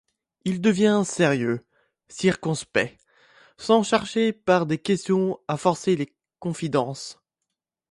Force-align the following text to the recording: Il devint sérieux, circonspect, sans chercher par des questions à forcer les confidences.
Il 0.45 0.61
devint 0.61 1.03
sérieux, 1.03 1.63
circonspect, 2.09 2.97
sans 3.57 3.83
chercher 3.83 4.33
par 4.33 4.65
des 4.65 4.79
questions 4.79 5.39
à 5.47 5.57
forcer 5.57 5.95
les 5.95 6.11
confidences. 6.39 7.19